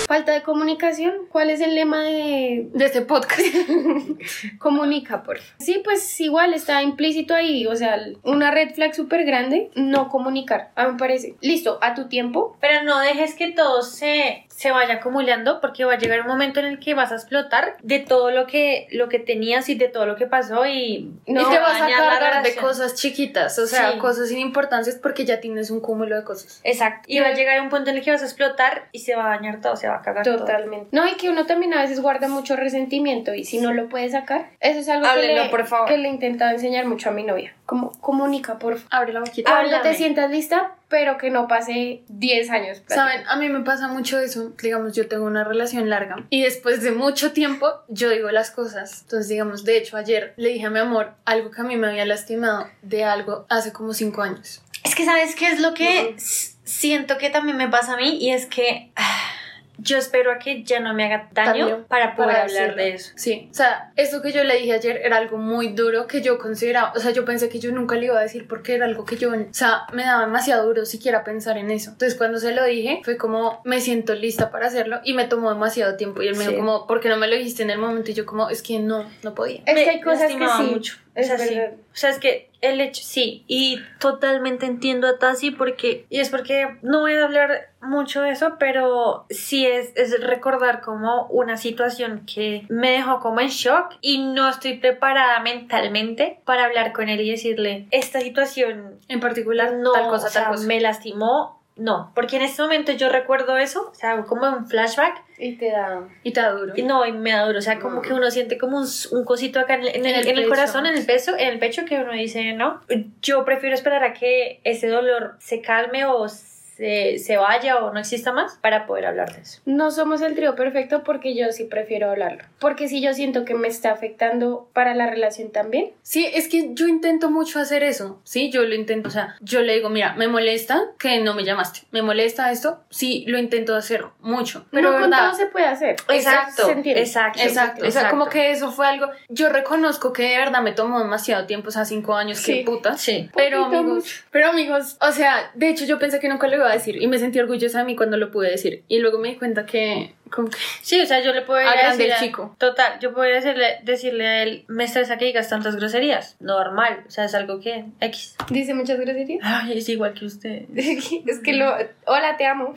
[0.07, 1.13] Falta de comunicación.
[1.29, 3.41] ¿Cuál es el lema de De este podcast.
[4.59, 5.39] comunica, por?
[5.59, 7.65] Sí, pues igual está implícito ahí.
[7.65, 10.71] O sea, una red flag súper grande, no comunicar.
[10.75, 11.35] A mí me parece.
[11.41, 12.57] Listo, a tu tiempo.
[12.61, 16.61] Pero no dejes que todo se, se vaya acumulando porque va a llegar un momento
[16.61, 19.89] en el que vas a explotar de todo lo que, lo que tenías y de
[19.89, 23.67] todo lo que pasó y, No, y te vas a cargar de cosas chiquitas, o
[23.67, 23.97] sea, Sí.
[23.97, 26.61] cosas sin importancia porque ya tienes un cúmulo de cosas.
[26.63, 27.03] Exacto.
[27.07, 29.25] Y va a llegar un punto en el que vas a explotar y se va
[29.25, 30.37] a dañar todo, se va a cagar todo.
[30.37, 30.87] Totalmente.
[30.93, 34.07] No, y que uno también a veces guarda mucho resentimiento y si no lo puede
[34.09, 35.89] sacar, eso es algo que le, por favor.
[35.89, 37.53] que le he intentado enseñar mucho a mi novia.
[37.65, 38.87] Como comunica, por favor.
[38.91, 39.51] Abre la boquita.
[39.51, 42.81] Cuando te sientas lista, pero que no pase 10 años.
[42.87, 44.53] Saben, a mí me pasa mucho eso.
[44.57, 49.01] Digamos, yo tengo una relación larga y después de mucho tiempo yo digo las cosas.
[49.01, 51.87] Entonces, digamos, de hecho, ayer le dije a mi amor algo que a mí me
[51.87, 54.61] había lastimado de algo hace como cinco años.
[54.85, 56.15] Es que sabes qué es lo que
[56.63, 59.31] siento que también me pasa a mí y es que ah,
[59.77, 62.83] yo espero a que ya no me haga daño, Daño para poder para hablar decirlo.
[62.83, 63.11] de eso.
[63.15, 66.37] Sí, o sea, eso que yo le dije ayer era algo muy duro que yo
[66.37, 69.05] consideraba, o sea, yo pensé que yo nunca le iba a decir porque era algo
[69.05, 71.91] que yo, o sea, me daba demasiado duro siquiera pensar en eso.
[71.91, 75.49] Entonces, cuando se lo dije, fue como, me siento lista para hacerlo y me tomó
[75.49, 76.21] demasiado tiempo.
[76.21, 76.49] Y él me Sí.
[76.51, 78.11] dijo como, ¿por qué no me lo dijiste en el momento?
[78.11, 79.61] Y yo como, es que no, no podía.
[79.65, 80.63] Es Me que hay cosas que lastimaba sí.
[80.71, 80.95] mucho.
[81.15, 81.57] Es o sea, sí.
[81.59, 86.29] O sea, es que el hecho, sí, y totalmente entiendo a Tassi porque, y es
[86.29, 91.57] porque no voy a hablar mucho de eso, pero sí es, es recordar como una
[91.57, 97.07] situación que me dejó como en shock y no estoy preparada mentalmente para hablar con
[97.07, 100.67] él y decirle, esta situación En particular, no, tal cosa, o sea, tal cosa.
[100.67, 101.61] me lastimó.
[101.77, 105.71] No, porque en este momento yo recuerdo eso, o sea, como un flashback, Y te
[105.71, 106.07] da.
[106.23, 106.71] Y te da duro.
[106.75, 109.25] y no, y me da duro, o sea, como que uno siente como un, un
[109.25, 110.49] cosito acá en el, en el- En el en el pecho.
[110.49, 112.79] corazón, en el peso, en el pecho que uno dice, no,
[113.21, 117.99] yo prefiero esperar a que ese dolor se calme o se, se vaya o no
[117.99, 119.61] exista más para poder hablar de eso.
[119.65, 122.43] No somos el trío perfecto porque yo sí prefiero hablarlo.
[122.59, 125.91] Porque si yo siento que me está afectando para la relación también.
[126.01, 129.61] Sí, es que yo intento mucho hacer eso, sí, yo lo intento, o sea, yo
[129.61, 133.75] le digo, mira, me molesta que no me llamaste, me molesta esto, sí, lo intento
[133.75, 135.95] hacer mucho, pero no con todo se puede hacer.
[136.09, 137.01] Exacto, Se entiende.
[137.01, 138.09] exacto, Exacto, o sea, exacto.
[138.17, 141.71] como que eso fue algo, yo reconozco que de verdad me tomó demasiado tiempo, o
[141.71, 142.59] sea, cinco años, Sí.
[142.59, 142.97] que puta.
[142.97, 143.29] Sí.
[143.35, 144.15] Pero Poquito amigos, mucho.
[144.31, 147.01] pero amigos, o sea, de hecho yo pensé que nunca lo iba a decir.
[147.01, 148.83] Y me sentí orgullosa de mí cuando lo pude decir.
[148.87, 151.67] Y luego me di cuenta que, como que Sí, o sea, yo le puedo ir
[151.67, 152.55] a decir chico.
[152.57, 156.35] Total, yo podría decirle, decirle a él, me estresa que digas tantas groserías.
[156.39, 158.35] Normal, o sea, es algo que X.
[158.49, 159.39] Dice muchas groserías.
[159.43, 160.63] Ay, es igual que usted.
[160.75, 161.75] es que lo.
[162.05, 162.75] Hola, te amo.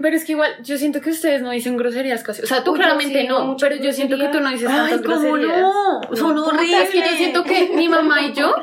[0.00, 2.42] Pero es que igual, yo siento que ustedes no dicen groserías casi.
[2.42, 4.92] O sea, tú Uy, claramente sí no, pero yo siento que tú no dices tantas
[4.98, 5.60] Ay, ¿cómo groserías.
[5.60, 6.00] no?
[6.14, 6.82] Son horribles.
[6.82, 8.54] Es que yo siento que mi mamá y yo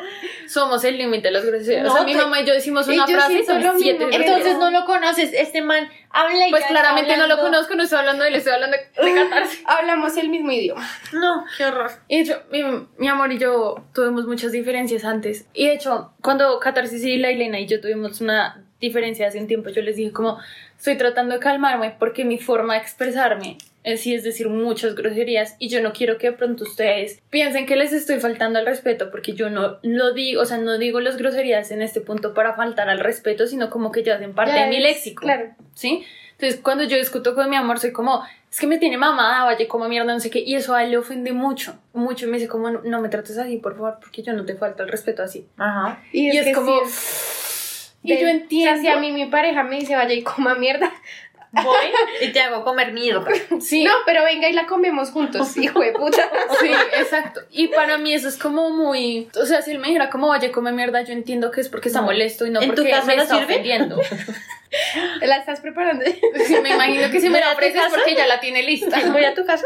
[0.48, 1.88] somos el límite de las groserías.
[1.88, 4.06] o sea, No, mi mamá y yo decimos una frase y son siete.
[4.12, 8.24] Entonces no lo conoces, este man habla Pues claramente no lo conozco, no estoy hablando
[8.24, 9.64] de él, estoy hablando de, catarse.
[9.68, 10.88] Hablamos el mismo idioma.
[11.14, 11.92] No, qué horror.
[12.08, 12.64] Y de hecho, mi,
[12.98, 15.46] mi amor y yo tuvimos muchas diferencias antes.
[15.54, 19.48] Y de hecho, cuando Catarsis y la Elena y yo tuvimos una diferencia hace un
[19.48, 20.38] tiempo, yo les dije como,
[20.78, 25.56] estoy tratando de calmarme porque mi forma de expresarme es, sí es decir muchas groserías
[25.60, 29.10] y yo no quiero que de pronto ustedes piensen que les estoy faltando al respeto
[29.12, 32.56] porque yo no lo digo, o sea, no digo las groserías en este punto para
[32.56, 35.22] faltar al respeto, sino como que ya hacen parte Ya de mi es- léxico.
[35.22, 35.52] Claro.
[35.76, 36.04] ¿sí?
[36.40, 39.68] Entonces, cuando yo discuto con mi amor, soy como, es que me tiene mamada, vaya,
[39.68, 42.38] como mierda, no sé qué, y eso a él le ofende mucho, mucho, y me
[42.38, 44.90] dice como, no, no me trates así, por favor, porque yo no te falta el
[44.90, 45.48] respeto así.
[45.58, 46.04] Ajá.
[46.12, 49.12] Y, Y, es, que como, sí, y yo de- entiendo, O sea, si a mí
[49.12, 50.92] mi pareja me dice vaya y coma mierda.
[51.52, 51.86] Voy
[52.22, 53.26] y te hago comer mierda.
[53.62, 56.30] sí, No, pero venga y la comemos juntos, hijo de puta.
[56.60, 60.10] sí, exacto, y para mí eso es como muy, o sea, si él me dijera
[60.10, 62.08] como, vaya, come mierda, yo entiendo que es porque está No.
[62.08, 63.54] molesto y no ¿En tu porque casa me no está sirve?
[63.54, 64.02] ofendiendo.
[65.22, 66.04] ¿La estás preparando?
[66.46, 68.64] Sí, me imagino que si me ¿Voy a la tu ofreces porque ya la tiene
[68.64, 69.00] lista.
[69.12, 69.66] ¿Voy a tu casa?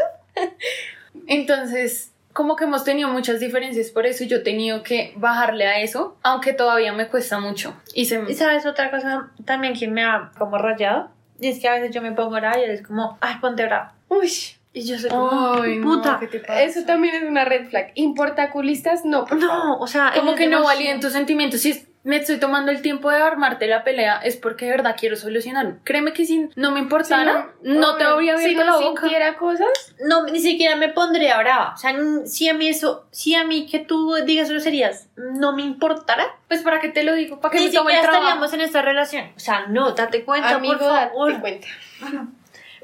[1.26, 5.66] Entonces, como que hemos tenido muchas diferencias por eso y yo he tenido que bajarle
[5.66, 7.74] a eso, aunque todavía me cuesta mucho.
[7.94, 11.10] Y se ¿Y sabes otra cosa también que me ha como rayado?
[11.42, 13.64] Y es que a veces yo me pongo brava y él es como, ay, ponte
[13.66, 13.94] brava.
[14.08, 14.30] Uy,
[14.72, 16.16] Y yo soy como, Ay, no, puta.
[16.20, 16.62] ¿qué te pasa?
[16.62, 17.90] eso también es una red flag.
[17.96, 19.04] ¿Importaculistas?
[19.04, 19.64] No, por favor.
[19.64, 21.60] No, o sea, Como que no validen tus sentimientos.
[21.60, 24.96] Si es- me estoy tomando el tiempo de armarte la pelea, es porque de verdad
[24.98, 25.76] quiero solucionar.
[25.84, 29.00] Créeme que si no me importara, Si no, te habría si abierto no la boca.
[29.02, 29.68] sintiera cosas,
[30.04, 31.74] No, ni siquiera me pondría brava.
[31.74, 35.62] O sea, si a mí eso, si a mí que tú digas groserías no me
[35.62, 38.22] importara, Pues para qué te lo digo, para que ni me tome el trabajo.
[38.24, 39.30] estaríamos en esta relación.
[39.36, 41.28] O sea, no, date cuenta, amigo, por favor.
[41.30, 41.66] date cuenta.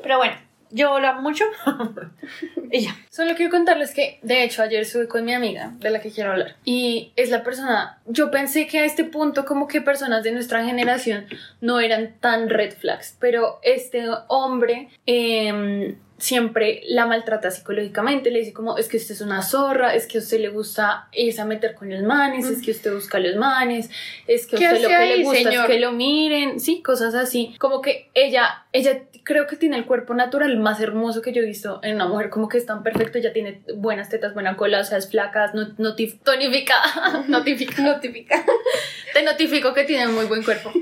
[0.03, 0.35] Pero bueno,
[0.71, 1.45] yo amo mucho.
[2.71, 2.97] y ya.
[3.11, 6.33] Solo quiero contarles que, de hecho, ayer estuve con mi amiga de la que quiero
[6.33, 6.57] hablar.
[6.65, 8.01] Y es la persona.
[8.07, 11.27] Yo pensé que a este punto, como que personas de nuestra generación
[11.61, 13.17] no eran tan red flags.
[13.19, 14.89] Pero este hombre.
[15.07, 20.07] em, siempre la maltrata psicológicamente, le dice como es que usted es una zorra, es
[20.07, 23.19] que a usted le gusta irse a meter con los manes, es que usted busca
[23.19, 23.89] a los manes,
[24.27, 25.65] es que a ¿Qué usted lo que ahí, le gusta señor?
[25.65, 27.55] es que lo miren, sí, cosas así.
[27.59, 31.45] Como que ella, ella creo que tiene el cuerpo natural más hermoso que yo he
[31.47, 34.81] visto en una mujer, como que es tan perfecto, ella tiene buenas tetas, buena cola,
[34.81, 38.45] o sea, es flaca, no, notif- tonificada, notifica, Notifica.
[39.15, 40.73] te notifico que tiene muy buen cuerpo.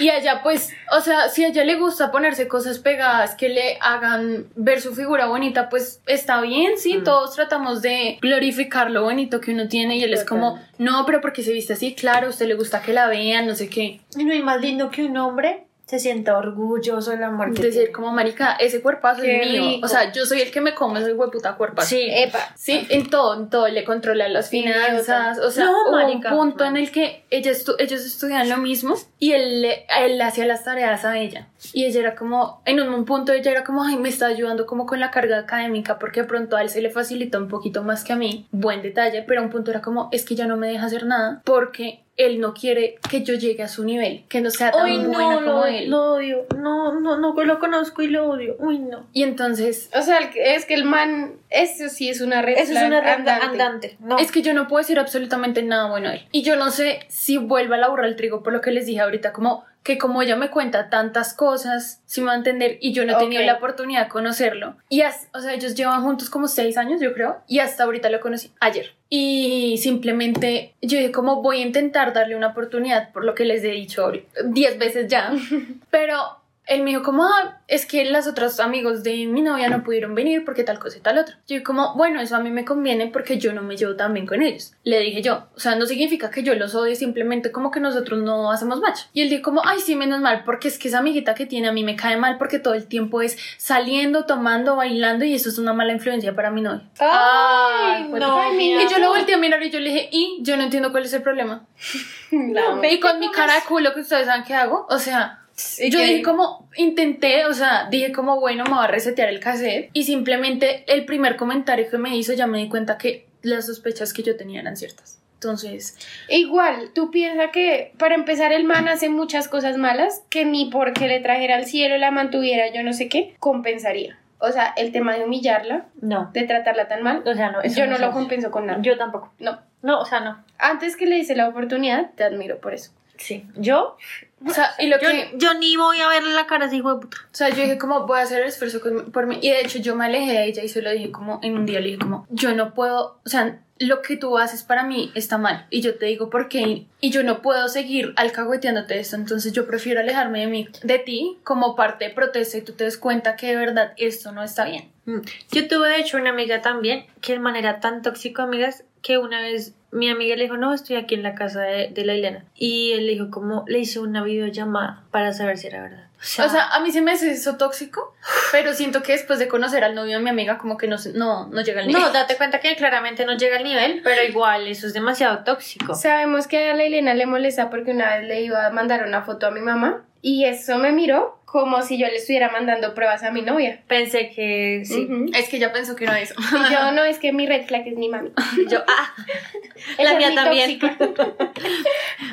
[0.00, 3.48] Y a ella, pues, o sea, si a ella le gusta ponerse cosas pegadas que
[3.48, 7.04] le hagan ver su figura bonita, pues está bien, sí, Mm.
[7.04, 11.20] todos tratamos de glorificar lo bonito que uno tiene y él es como, no, pero
[11.20, 14.00] porque se viste así, claro, a usted le gusta que la vean, no sé qué.
[14.16, 17.72] Y no hay más lindo que un hombre se sienta orgulloso del amor que Decir
[17.82, 17.92] tiene.
[17.92, 19.62] como, marica, ese cuerpazo Qué es mío.
[19.62, 19.86] rico.
[19.86, 21.88] O sea, yo soy el que me come ese hueputa cuerpazo.
[21.90, 22.08] Sí.
[22.10, 22.40] Epa.
[22.56, 26.32] Sí, en todo, en todo, le controla las finanzas, o sea, No, hubo marica.
[26.32, 30.18] un punto en el que ella estu- ellos estudiaban lo mismo y él, le- él
[30.18, 31.46] le hacía las tareas a ella.
[31.72, 34.66] Y ella era como, en un, un punto ella era como, ay, me está ayudando
[34.66, 37.84] como con la carga académica porque de pronto a él se le facilita un poquito
[37.84, 40.46] más que a mí, buen detalle, pero a un punto era como, es que ya
[40.48, 44.24] no me deja hacer nada porque él no quiere que yo llegue a su nivel,
[44.28, 45.90] que no sea tan Uy, buena no, como lo, él.
[45.90, 46.46] lo odio.
[46.56, 48.56] No, no, no, lo conozco y lo odio.
[48.58, 49.06] Uy, no.
[49.12, 52.82] Y entonces O sea, es que el man, eso sí es una red Eso es
[52.82, 53.46] una red andante.
[53.46, 53.96] andante.
[54.00, 54.18] No.
[54.18, 56.22] Es que yo no puedo decir absolutamente nada bueno de él.
[56.32, 58.86] Y yo no sé si vuelva a la burra al trigo por lo que les
[58.86, 62.76] dije ahorita, como que como ella me cuenta tantas cosas, si me va a entender,
[62.80, 63.46] y yo no he tenido Ok.
[63.46, 64.74] la oportunidad de conocerlo.
[64.88, 68.10] Y, as- o sea, ellos llevan juntos como seis años, yo creo, y hasta ahorita
[68.10, 68.94] lo conocí ayer.
[69.08, 73.62] Y simplemente yo dije, como voy a intentar darle una oportunidad por lo que les
[73.62, 74.10] he dicho
[74.46, 75.32] diez veces ya.
[75.92, 76.18] Pero
[76.66, 80.14] él me dijo como, ah, es que las otras amigos de mi novia no pudieron
[80.16, 81.38] venir porque tal cosa y tal otra.
[81.46, 84.26] Yo como, bueno, eso a mí me conviene porque yo no me llevo tan bien
[84.26, 84.72] con ellos.
[84.82, 88.20] Le dije yo, o sea, no significa que yo los odie, simplemente como que nosotros
[88.20, 89.02] no hacemos match.
[89.12, 91.68] Y él dijo como, ay, sí, menos mal, porque es que esa amiguita que tiene
[91.68, 95.48] a mí me cae mal porque todo el tiempo es saliendo, tomando, bailando y eso
[95.48, 96.82] es una mala influencia para mi novia.
[96.98, 98.82] Ay, no, ay, mi mira.
[98.82, 101.04] Y yo lo volteé a mirar y yo le dije, y yo no entiendo cuál
[101.04, 101.64] es el problema.
[102.28, 105.45] No, y con mi cara de culo que ustedes saben que hago, o sea,
[105.90, 109.90] yo dije como, intenté, o sea, dije como, bueno, me va a resetear el cassette
[109.92, 114.12] y simplemente el primer comentario que me hizo ya me di cuenta que las sospechas
[114.12, 115.20] que yo tenía eran ciertas.
[115.34, 115.96] Entonces,
[116.28, 121.08] Igual, tú piensas que para empezar el man hace muchas cosas malas que ni porque
[121.08, 124.18] le trajera al cielo la mantuviera yo no sé qué, compensaría.
[124.38, 126.30] O sea, el tema de humillarla, No.
[126.34, 127.62] de tratarla tan mal, O sea, no.
[127.62, 128.80] eso yo no lo compenso con nada.
[128.82, 129.32] Yo tampoco.
[129.38, 129.60] No.
[129.82, 130.42] No, o sea, no.
[130.58, 132.90] Antes que le hice la oportunidad, te admiro por eso.
[133.18, 133.46] Sí.
[133.56, 133.96] Yo,
[134.44, 135.32] o sea, y lo yo, que...
[135.36, 137.16] yo ni voy a verle la cara a ese hijo de puta.
[137.24, 139.38] O sea, yo dije como voy a hacer el esfuerzo con- por mí.
[139.40, 141.64] Y de hecho yo me alejé de ella y se lo dije como en un
[141.66, 145.12] día le dije como yo no puedo, o sea, lo que tú haces para mí
[145.14, 145.66] está mal.
[145.70, 146.86] Y yo te digo por qué.
[147.06, 149.14] Y yo no puedo seguir alcahueteándote esto.
[149.14, 152.82] Entonces yo prefiero alejarme de mí, de ti, como parte de protesta y tú te
[152.82, 154.90] des cuenta que de verdad esto no está bien.
[155.04, 155.20] Mm.
[155.52, 159.40] Yo tuve de hecho una amiga también que de manera tan tóxico, amigas, que una
[159.40, 162.44] vez mi amiga le dijo, no, estoy aquí en la casa de, de la Elena.
[162.56, 166.06] Y él le dijo, como, le hice una videollamada para saber si era verdad.
[166.18, 168.14] O sea, O sea, a mí se me hace eso tóxico,
[168.50, 171.46] pero siento que después de conocer al novio de mi amiga como que no, no,
[171.48, 172.02] no llega al nivel.
[172.02, 175.94] no, date cuenta que claramente no llega al nivel, pero igual eso es demasiado tóxico.
[175.94, 179.22] Sabemos que a la Elena le molesta porque una vez le iba a mandar una
[179.22, 183.22] foto a mi mamá y eso me miró como si yo le estuviera mandando pruebas
[183.22, 183.80] a mi novia.
[183.86, 185.08] Pensé que sí.
[185.34, 186.34] Es que ya pensó que era eso.
[186.38, 188.30] Y yo, no, es que mi red flag es mi mami.
[188.70, 189.14] Yo, ah,
[189.98, 190.80] Esa la mía mi también.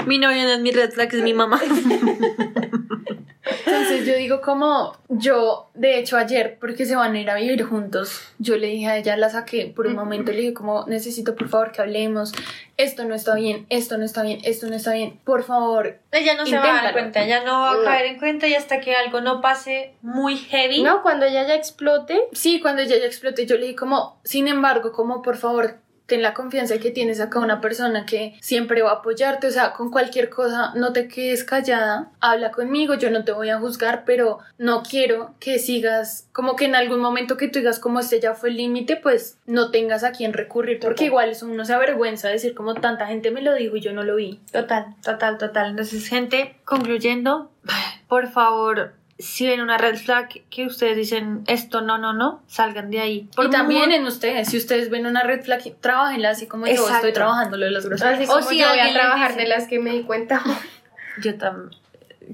[0.07, 1.61] mi novio no es mi red flag, es mi mamá.
[3.45, 7.63] Entonces yo digo como yo, de hecho ayer, porque se van a ir a vivir
[7.63, 11.35] juntos, yo le dije a ella, la saqué por un momento, le dije como necesito
[11.35, 12.31] por favor que hablemos,
[12.77, 15.99] esto no está bien, esto no está bien, esto no está bien, por favor.
[16.11, 18.55] Ella no se va a dar cuenta, ella no va a caer en cuenta y
[18.55, 20.81] hasta que algo no pase muy heavy.
[20.81, 24.47] No, cuando ella ya explote, Sí, cuando ella ya exploté, yo le dije como, sin
[24.47, 28.91] embargo, como por favor, ten la confianza que tienes acá una persona que siempre va
[28.91, 33.23] a apoyarte, o sea, con cualquier cosa, no te quedes callada, habla conmigo, yo no
[33.23, 37.47] te voy a juzgar, pero no quiero que sigas, como que en algún momento que
[37.47, 41.05] tú digas como este ya fue el límite, pues no tengas a quien recurrir, porque
[41.05, 43.93] igual eso uno se avergüenza de decir como tanta gente me lo dijo y yo
[43.93, 44.41] no lo vi.
[44.51, 45.71] Total, total, total.
[45.71, 47.51] Entonces, gente, concluyendo,
[48.07, 52.89] por favor, si ven una red flag que ustedes dicen esto no, no, no, salgan
[52.89, 53.29] de ahí.
[53.35, 56.65] Por y también muy- en ustedes, si ustedes ven una red flag, trabajenla así como
[56.67, 58.19] yo estoy trabajando lo de los groserías.
[58.19, 60.41] así O como si yo voy a trabajar dice- de las que me di cuenta.
[61.21, 61.79] Yo también.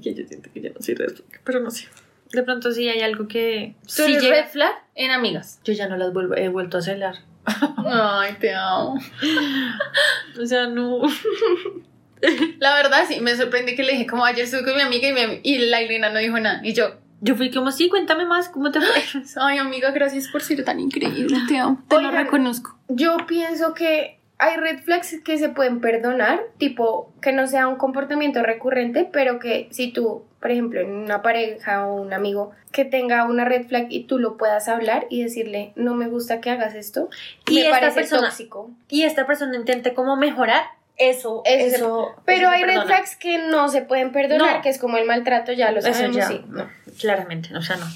[0.02, 1.86] Que yo siento que yo no soy red flag, pero no sé.
[2.32, 3.74] De pronto sí hay algo que...
[3.82, 5.60] Tú sí eres llega- red flag en amigas.
[5.64, 7.16] Yo ya no las vuelvo, he vuelto a celar.
[7.44, 8.98] Ay, te amo.
[10.40, 11.02] O sea, no...
[12.58, 15.12] La verdad, sí, me sorprende que le dije, como ayer estuve con mi amiga y,
[15.12, 16.60] mi- y la Irena no dijo nada.
[16.62, 19.02] Y yo, Yo fui como, sí, cuéntame más, ¿cómo te fue?
[19.42, 21.82] ay, amiga, gracias por ser tan increíble, te amo.
[21.88, 22.24] Te lo Oigan.
[22.24, 22.78] reconozco.
[22.88, 27.76] Yo pienso que hay red flags que se pueden perdonar, tipo que no sea un
[27.76, 32.86] comportamiento recurrente, pero que si tú, por ejemplo, en una pareja o un amigo que
[32.86, 36.48] tenga una red flag y tú lo puedas hablar y decirle, no me gusta que
[36.48, 37.10] hagas esto,
[37.50, 38.70] Y me esta parece persona- tóxico.
[38.88, 40.62] Y esta persona intente como mejorar,
[41.00, 42.10] eso, eso...
[42.24, 44.62] Pero eso hay red flags que no se pueden perdonar, No.
[44.62, 46.44] que es como el maltrato, ya lo sabemos, ya, sí.
[46.48, 47.86] no, claramente, o sea, no.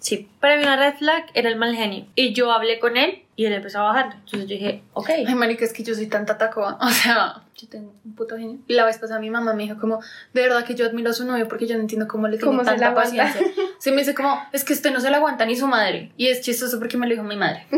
[0.00, 2.06] Sí, para mí una red flag era el mal genio.
[2.14, 4.06] Y yo hablé con él y él empezó a bajar.
[4.14, 5.10] Entonces yo dije, ok.
[5.10, 6.78] Ay, marica, es que yo soy tan tatacoa.
[6.80, 8.60] O sea, yo tengo un puto genio.
[8.66, 10.00] Y la vez pasada mi mamá me dijo como,
[10.32, 12.50] de verdad que yo admiro a su novio porque yo no entiendo cómo le tiene
[12.50, 13.42] ¿Cómo tanta paciencia.
[13.78, 16.12] Se me dice como, es que usted no se la aguanta ni su madre.
[16.16, 17.66] Y es chistoso porque me lo dijo mi madre.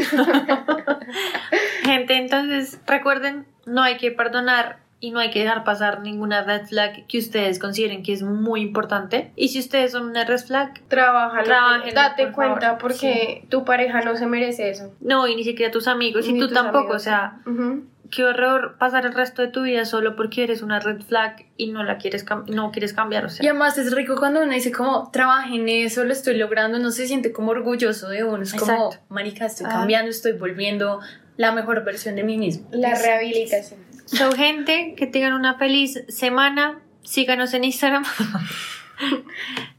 [1.83, 6.65] Gente, entonces recuerden, no hay que perdonar y no hay que dejar pasar ninguna red
[6.67, 9.33] flag que ustedes consideren que es muy importante.
[9.35, 14.01] Y si ustedes son una red flag, Trabájenlo, date por cuenta favor, porque tu pareja
[14.03, 14.95] no se merece eso.
[15.01, 16.97] no, y ni siquiera tus amigos, y tú tampoco, amigos.
[16.97, 17.85] o sea, Ujú.
[18.13, 21.73] qué horror pasar el resto de tu vida solo porque eres una red flag y
[21.73, 23.45] no la quieres, no quieres cambiar, o sea.
[23.45, 26.93] Y además es rico cuando uno dice como, trabaje en eso, lo estoy logrando, no
[26.93, 28.45] se siente como orgulloso de uno.
[28.45, 29.05] Es como, Exacto.
[29.09, 29.73] marica, estoy Ah.
[29.73, 31.01] cambiando, estoy volviendo
[31.37, 32.69] la mejor versión de mí mismo.
[32.73, 33.81] La rehabilitación.
[34.07, 36.81] So, gente, que tengan una feliz semana.
[37.03, 38.05] Síganos en Instagram.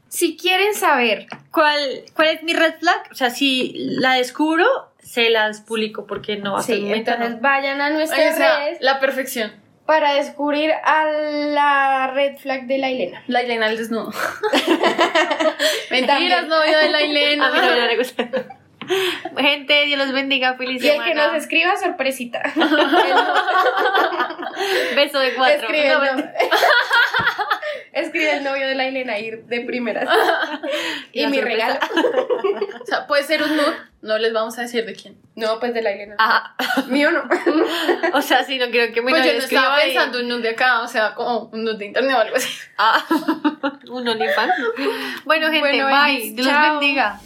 [0.08, 3.08] Si quieren saber ¿Cuál, ¿Cuál es mi red flag?
[3.10, 4.64] O sea, si la descubro,
[5.02, 9.00] se las publico porque no va a ser Sí, entonces vayan a nuestras redes la
[9.00, 9.52] perfección.
[9.86, 13.24] para descubrir a la red flag de la Elena.
[13.26, 14.12] La Elena al desnudo.
[15.90, 17.50] Mentiras, novio de la A mí Ilena.
[17.50, 18.28] no me gusta.
[19.36, 21.28] Gente, Dios los bendiga, feliz Y el que semana.
[21.32, 22.42] nos escriba, sorpresita.
[24.96, 25.62] Beso de cuatro.
[25.68, 26.24] Escribe, No, el no-
[27.92, 30.08] Escribe el novio de la Elena ir de primeras.
[31.12, 31.78] y mi sorpresa.
[31.78, 31.78] regalo.
[32.82, 35.16] O sea, puede ser un nude, no les vamos a decir de quién.
[35.36, 36.16] No, pues de la Elena.
[36.18, 36.54] Ajá.
[36.88, 37.22] Mío no.
[38.12, 40.30] O sea, sí, no quiero que me Pues yo no estaba y- pensando en un
[40.30, 42.52] nude de acá, o sea, como un nude de internet o algo así.
[42.78, 43.04] Ah,
[43.90, 44.52] un OnlyFans.
[45.24, 46.30] Bueno, gente, Bueno, bye.
[46.32, 46.80] Dios los chao.
[46.80, 47.20] bendiga.